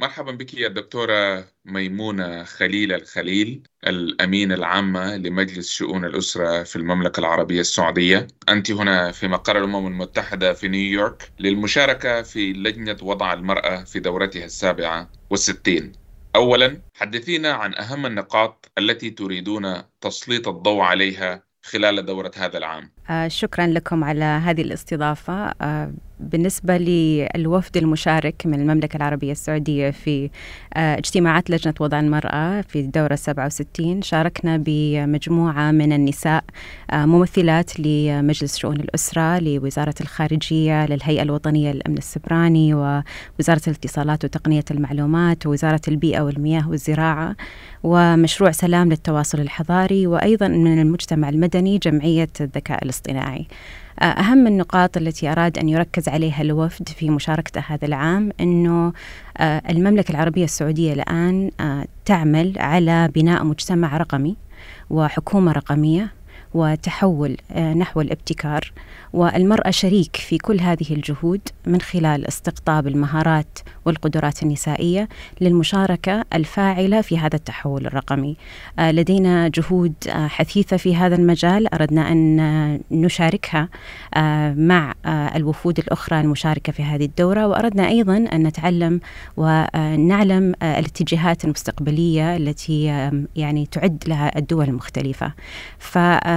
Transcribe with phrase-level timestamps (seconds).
[0.00, 7.60] مرحبا بك يا دكتورة ميمونة خليل الخليل الأمينة العامة لمجلس شؤون الأسرة في المملكة العربية
[7.60, 8.26] السعودية.
[8.48, 14.44] أنت هنا في مقر الأمم المتحدة في نيويورك للمشاركة في لجنة وضع المرأة في دورتها
[14.44, 15.92] السابعة والستين.
[16.36, 22.97] أولا حدثينا عن أهم النقاط التي تريدون تسليط الضوء عليها خلال دورة هذا العام.
[23.10, 25.52] آه شكرا لكم على هذه الاستضافة.
[25.62, 30.30] آه بالنسبة للوفد المشارك من المملكة العربية السعودية في
[30.74, 36.44] آه اجتماعات لجنة وضع المرأة في الدورة 67 شاركنا بمجموعة من النساء
[36.92, 45.80] ممثلات لمجلس شؤون الأسرة لوزارة الخارجية للهيئة الوطنية للأمن السبراني ووزارة الاتصالات وتقنية المعلومات ووزارة
[45.88, 47.36] البيئة والمياه والزراعة
[47.82, 52.97] ومشروع سلام للتواصل الحضاري وأيضا من المجتمع المدني جمعية الذكاء الاصطناعي.
[54.02, 58.92] أهم النقاط التي أراد أن يركز عليها الوفد في مشاركته هذا العام أنه
[59.40, 61.50] المملكة العربية السعودية الآن
[62.04, 64.36] تعمل على بناء مجتمع رقمي
[64.90, 66.17] وحكومة رقمية
[66.54, 68.72] وتحول نحو الابتكار
[69.12, 75.08] والمرأة شريك في كل هذه الجهود من خلال استقطاب المهارات والقدرات النسائية
[75.40, 78.36] للمشاركة الفاعلة في هذا التحول الرقمي.
[78.78, 83.68] لدينا جهود حثيثة في هذا المجال أردنا أن نشاركها
[84.56, 89.00] مع الوفود الأخرى المشاركة في هذه الدورة وأردنا أيضا أن نتعلم
[89.36, 92.84] ونعلم الاتجاهات المستقبلية التي
[93.36, 95.32] يعني تعد لها الدول المختلفة.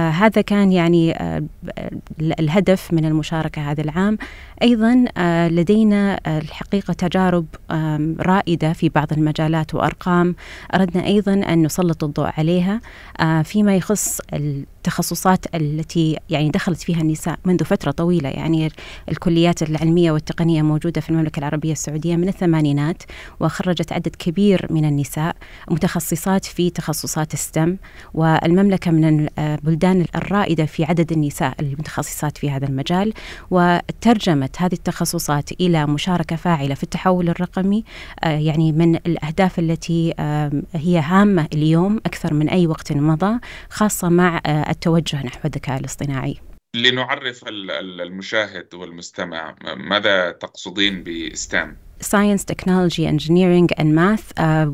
[0.02, 1.12] فهذا كان يعني
[2.20, 4.18] الهدف الهدف من المشاركة هذا العام.
[4.62, 5.04] أيضا
[5.48, 7.46] لدينا الحقيقة تجارب
[8.20, 10.34] رائدة في بعض المجالات وأرقام.
[10.74, 12.80] أردنا أيضا أن نسلط الضوء عليها
[13.42, 18.28] فيما يخص التخصصات التي يعني دخلت فيها النساء منذ فترة طويلة.
[18.28, 18.72] يعني
[19.08, 23.02] الكليات العلمية والتقنية موجودة في المملكة العربية السعودية من الثمانينات
[23.40, 25.36] وخرجت عدد كبير من النساء
[25.70, 27.76] متخصصات في تخصصات ستم.
[28.14, 33.12] والمملكة من البلدان الرائدة في عدد النساء المتخصصات في هذا المجال
[33.50, 37.84] وترجمت هذه التخصصات إلى مشاركة فاعلة في التحول الرقمي
[38.22, 40.14] يعني من الأهداف التي
[40.74, 43.38] هي هامة اليوم أكثر من أي وقت مضى
[43.70, 46.36] خاصة مع التوجه نحو الذكاء الاصطناعي
[46.76, 54.20] لنعرف المشاهد والمستمع ماذا تقصدين ب STEM؟ Science Technology Engineering and Math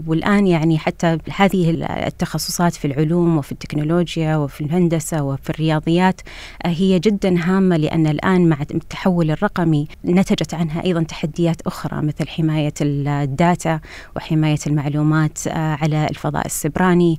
[0.07, 1.71] والآن يعني حتى هذه
[2.07, 6.27] التخصصات في العلوم وفي التكنولوجيا وفي الهندسة وفي الرياضيات uh,
[6.67, 12.75] هي جدا هامة لأن الآن مع التحول الرقمي نتجت عنها أيضا تحديات أخرى مثل حماية
[12.81, 13.81] ال data
[14.17, 17.19] وحماية المعلومات uh, على الفضاء السبراني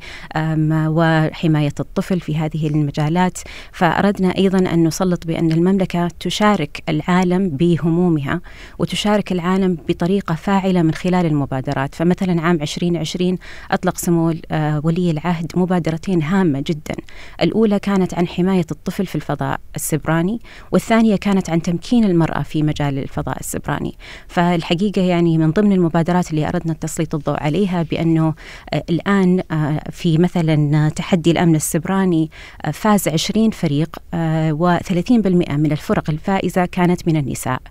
[0.70, 3.38] وحماية الطفل في هذه المجالات.
[3.72, 8.42] فأردنا أيضا أن نسلط بأن المملكة تشارك العالم بهمومها
[8.80, 11.96] وتشارك العالم بطريقة فاعلة من خلال المبادرات.
[11.96, 13.38] فمثلا عام 2020
[13.72, 14.34] أطلق سمو
[14.84, 16.96] ولي العهد مبادرتين هامة جدا.
[17.42, 20.40] الأولى كانت عن حماية الطفل في الفضاء السبراني
[20.72, 23.96] والثانية كانت عن تمكين المرأة في مجال الفضاء السبراني.
[24.28, 28.34] فالحقيقة يعني من ضمن المبادرات اللي أردنا تسليط الضوء عليها بأنه
[28.90, 29.44] الآن
[29.92, 32.30] في مثلا تحدي الأمن السبراني
[32.74, 33.96] فاز 20 فريق
[34.52, 37.62] و30% من الفرق الفائزة كانت من النساء.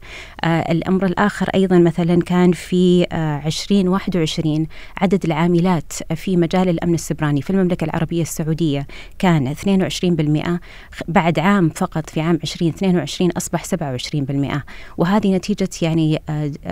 [0.45, 3.07] الأمر الآخر أيضا مثلا كان في
[3.47, 8.87] 2021 عدد العاملات في مجال الأمن السبراني في المملكة العربية السعودية.
[9.19, 10.61] كان 22%
[11.09, 14.63] بعد عام فقط في عام 2022 أصبح 27%
[14.99, 16.23] وهذه نتيجة يعني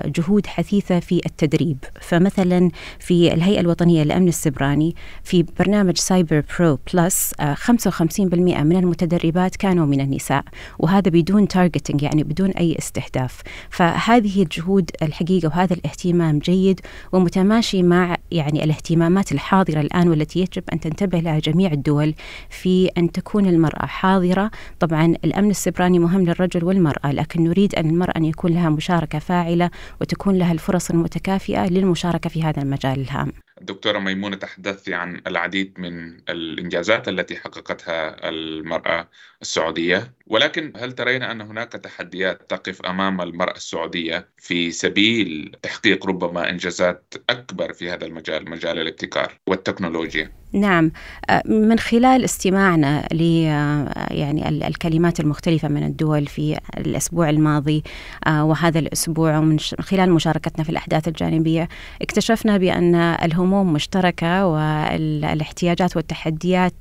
[0.04, 1.78] جهود حثيثة في التدريب.
[2.00, 10.00] فمثلا في الهيئة الوطنية للأمن السبراني في برنامج CyberPro Plus 55% من المتدربات كانوا من
[10.00, 10.44] النساء.
[10.78, 13.42] وهذا بدون targeting يعني بدون أي استهداف.
[13.70, 16.80] فهذه الجهود الحقيقة وهذا الاهتمام جيد
[17.12, 22.14] ومتماشي مع يعني الاهتمامات الحاضرة الآن والتي يجب أن تنتبه لها جميع الدول
[22.50, 24.50] في أن تكون المرأة حاضرة.
[24.80, 29.70] طبعا الأمن السبراني مهم للرجل والمرأة لكن نريد أن المرأة أن يكون لها مشاركة فاعلة
[30.00, 33.32] وتكون لها الفرص المتكافئة للمشاركة في هذا المجال الهام.
[33.60, 39.08] دكتورة ميمونة تحدثت عن العديد من الإنجازات التي حققتها المرأة
[39.42, 46.50] السعودية ولكن هل ترين أن هناك تحديات تقف أمام المرأة السعودية في سبيل تحقيق ربما
[46.50, 50.92] إنجازات أكبر في هذا المجال مجال الابتكار والتكنولوجيا؟ نعم.
[51.30, 57.82] آه، من خلال استماعنا ل آه، يعني الكلمات المختلفة من الدول في الأسبوع الماضي
[58.26, 61.68] آه، وهذا الأسبوع ومن خلال مشاركتنا في الأحداث الجانبية
[62.02, 66.74] اكتشفنا بأن الهموم مشتركة والإحتياجات والتحديات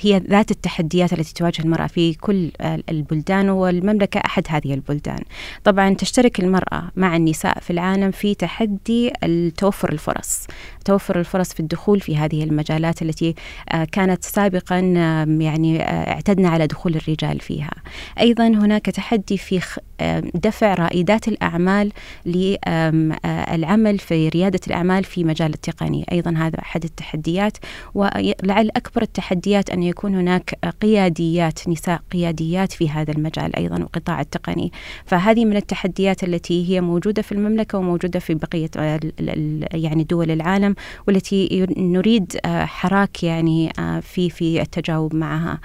[0.00, 2.50] هي ذات التحديات التي تواجه المرأة في كل
[2.90, 5.20] البلدان والمملكة أحد هذه البلدان.
[5.64, 9.12] طبعا تشترك المرأة مع النساء في العالم في تحدي
[9.56, 10.46] توفر الفرص
[10.84, 12.71] توفر الفرص في الدخول في هذه المجالات.
[13.02, 13.34] التي
[13.68, 14.78] آه، كانت سابقا
[15.40, 17.70] يعني آه، اعتدنا على دخول الرجال فيها.
[18.20, 19.60] أيضا هناك تحدي في
[20.34, 21.92] دفع رائدات الأعمال
[22.26, 26.06] للعمل في ريادة الأعمال في مجال التقني.
[26.12, 27.56] أيضا هذا أحد التحديات.
[27.94, 34.72] ولعل أكبر التحديات أن يكون هناك قياديات نساء قياديات في هذا المجال أيضا وقطاع التقني.
[35.06, 38.70] فهذه من التحديات التي هي موجودة في المملكة وموجودة في بقية
[39.72, 40.74] يعني دول العالم
[41.08, 43.72] والتي نريد حراك يعني
[44.02, 45.60] في في التجاوب معها.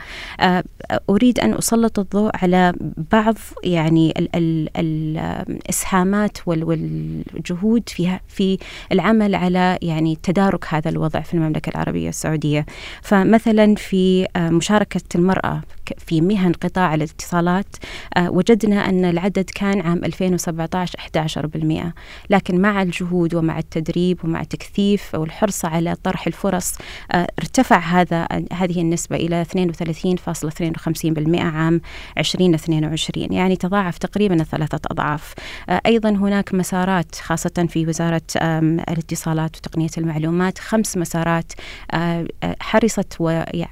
[1.10, 2.74] أريد أن أسلط الضوء على
[3.12, 8.57] بعض يعني الإسهامات والجهود فيها في
[8.91, 12.65] العمل على يعني تدارك هذا الوضع في المملكة العربية السعودية.
[13.01, 15.62] فمثلا في آه، مشاركة المرأة
[15.98, 17.75] في مهن قطاع الاتصالات.
[18.18, 21.94] آه، وجدنا أن العدد كان عام 2017 11%
[22.30, 26.75] لكن مع الجهود ومع التدريب ومع تكثيف والحرص على طرح الفرص
[27.12, 31.81] آه، ارتفع هذا هذه النسبة إلى 32.52% عام
[32.18, 35.34] 2022 يعني تضاعف تقريبا ثلاثة أضعاف.
[35.69, 38.22] آه، أيضا هناك مسارات خاصة في وزارة
[38.89, 41.51] الاتصالات وتقنية المعلومات خمس مسارات
[42.60, 43.22] حرصت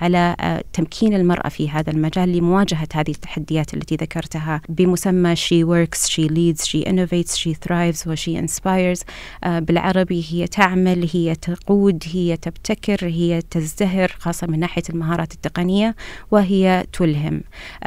[0.02, 0.36] على
[0.74, 2.05] تمكين المرأة في هذا المجال.
[2.18, 4.62] لمواجهة هذه التحديات التي ذكرتها.
[4.70, 9.04] بمسمى She Works, She Leads, She Innovates, She Thrives و She Inspires.
[9.46, 15.96] بالعربي هي تعمل هي تقود هي تبتكر هي تزدهر خاصة من ناحية المهارات التقنية
[16.32, 17.42] وهي تلهم.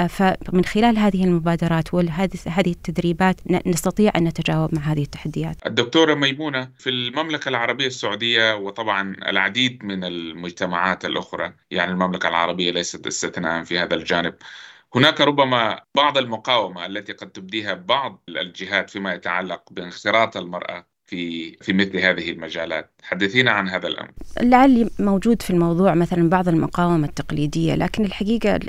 [0.09, 5.57] فمن خلال هذه المبادرات وهذه هذه التدريبات نستطيع أن نتجاوب مع هذه التحديات.
[5.67, 13.07] الدكتورة ميمونة في المملكة العربية السعودية وطبعا العديد من المجتمعات الأخرى يعني المملكة العربية ليست
[13.07, 14.35] استثناء في هذا الجانب.
[14.95, 21.73] هناك ربما بعض المقاومة التي قد تبديها بعض الجهات فيما يتعلق بانخراط المرأة في في
[21.73, 22.91] مثل هذه المجالات.
[23.03, 24.11] حدثينا عن هذا الأمر.
[24.41, 28.61] لعلي موجود في الموضوع مثلا بعض المقاومة التقليدية لكن الحقيقة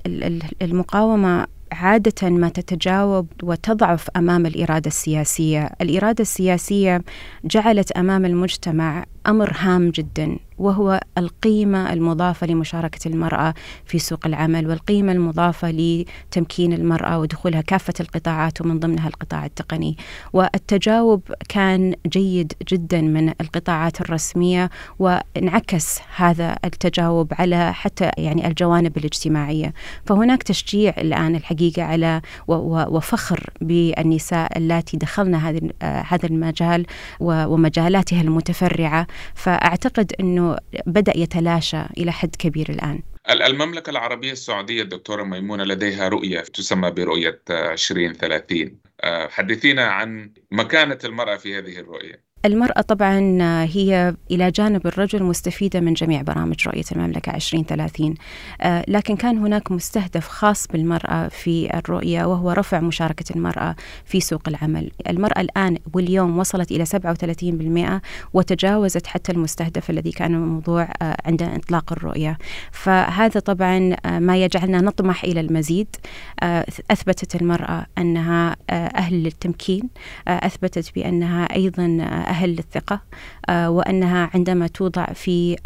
[0.62, 5.69] المقاومة عادة ما تتجاوب وتضعف أمام الإرادة السياسية.
[5.81, 7.01] الإرادة السياسية
[7.45, 10.39] جعلت أمام المجتمع أمر هام جدا.
[10.59, 13.53] وهو القيمة المضافة لمشاركة المرأة
[13.85, 19.97] في سوق العمل والقيمة المضافة لتمكين المرأة ودخولها كافة القطاعات ومن ضمنها القطاع التقني.
[20.33, 24.69] والتجاوب كان جيد جدا من القطاعات الرسمية
[25.00, 29.73] وانعكس هذا التجاوب على حتى يعني الجوانب الاجتماعية.
[30.06, 35.35] فهناك تشجيع الآن الحقيقة على وفخر بالنساء اللاتي دخلن
[35.81, 36.85] هذا المجال
[37.19, 39.07] ومجالاتها المتفرعة.
[39.33, 40.48] فأعتقد أنه
[40.85, 43.03] بدأ يتلاشى إلى حد كبير الآن.
[43.31, 51.35] المملكة العربية السعودية الدكتورة ميمونة لديها رؤية تسمى برؤية 2030 آه، حدثينا عن مكانة المرأة
[51.35, 52.28] في هذه الرؤية.
[52.45, 53.19] المرأة طبعا
[53.63, 58.15] هي إلى جانب الرجل مستفيدة من جميع برامج رؤية المملكة 2030
[58.62, 63.75] آه، لكن كان هناك مستهدف خاص بالمرأة في الرؤية وهو رفع مشاركة المرأة
[64.06, 64.91] في سوق العمل.
[65.09, 68.01] المرأة الآن واليوم وصلت إلى 37%
[68.33, 72.38] وتجاوزت حتى المستهدف الذي كان موضوع آه، عند إطلاق الرؤية.
[72.71, 75.95] فهذا طبعا آه، ما يجعلنا نطمح إلى المزيد.
[76.92, 79.89] أثبتت المرأة أنها أهل للتمكين.
[80.27, 81.85] أثبتت بأنها أيضا
[82.29, 83.01] أهل للثقة
[83.49, 85.57] آه، وأنها عندما توضع في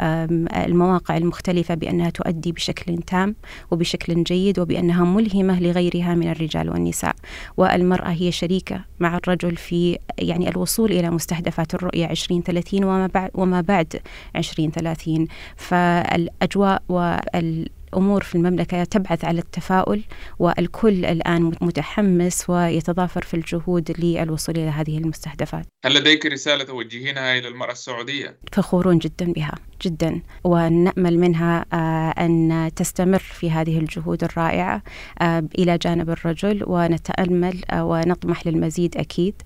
[0.65, 3.35] المواقع المختلفة بأنها تؤدي بشكل تام
[3.71, 7.15] وبشكل جيد وبأنها ملهمة لغيرها من الرجال والنساء.
[7.57, 13.61] والمرأة هي شريكة مع الرجل في يعني الوصول إلى مستهدفات الرؤية 2030 وما بعد وما
[13.61, 14.01] بعد
[14.35, 20.03] 2030 فالأجواء وال الأمور في المملكة تبعث على التفاؤل
[20.39, 25.65] والكل الآن متحمس ويتضافر في الجهود للوصول إلى هذه المستهدفات.
[25.85, 30.21] هل لديك رسالة توجهينها إلى المرأة السعودية؟ فخورون جدا بها جدا.
[30.43, 34.83] ونأمل منها آه، أن تستمر في هذه الجهود الرائعة
[35.21, 36.63] آه، إلى جانب الرجل.
[36.67, 39.41] ونتأمل آه، ونطمح للمزيد أكيد.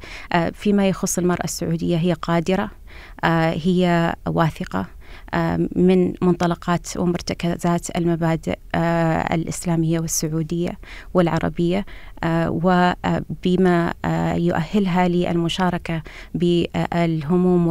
[0.53, 2.71] فيما يخص المرأة السعودية هي قادرة
[3.65, 4.96] هي واثقة.
[5.75, 8.57] من منطلقات ومرتكزات المبادئ
[9.33, 10.79] الإسلامية والسعودية
[11.13, 11.85] والعربية
[12.47, 13.93] وبما
[14.37, 16.01] يؤهلها للمشاركة
[16.33, 17.67] بالهموم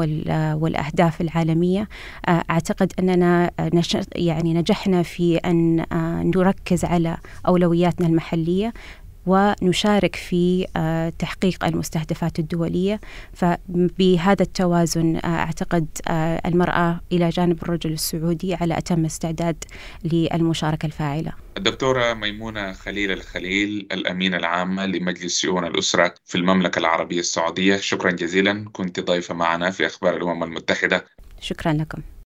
[0.63, 1.89] والأهداف العالمية.
[2.29, 3.51] أعتقد أننا
[4.17, 5.85] يعني نجحنا في أن
[6.37, 8.73] نركز على أولوياتنا المحلية.
[9.27, 13.01] ونشارك في آه، تحقيق المستهدفات الدولية.
[13.33, 19.65] فبهذا التوازن آه، أعتقد آه، المرأة إلى جانب الرجل السعودي على أتم استعداد
[20.05, 21.33] للمشاركة الفاعلة.
[21.57, 27.77] الدكتورة ميمونة خليل الخليل الأمينة العامة لمجلس شؤون الأسرة في المملكة العربية السعودية.
[27.77, 28.65] شكرا جزيلا.
[28.73, 31.05] كنت ضيفة معنا في أخبار الأمم المتحدة.
[31.41, 32.03] شكرا لكم.